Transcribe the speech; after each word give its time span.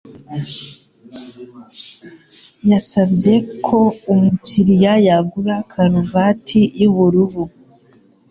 Yasabye 2.71 3.33
ko 3.65 3.79
umukiriya 4.13 4.93
yagura 5.07 5.55
karuvati 5.71 6.61
yubururu. 6.81 7.43